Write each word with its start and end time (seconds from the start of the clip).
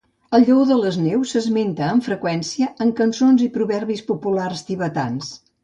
El 0.35 0.45
lleó 0.45 0.61
de 0.69 0.77
les 0.83 0.95
neus 1.01 1.33
s'esmenta 1.35 1.83
amb 1.89 2.07
freqüència 2.09 2.71
en 2.87 2.95
cançons 3.03 3.45
i 3.49 3.53
proverbis 3.61 4.05
populars 4.11 4.69
tibetans. 4.73 5.33